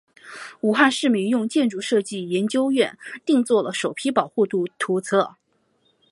[0.61, 5.35] 武汉市民用建筑设计研究院定做了首批保护图则。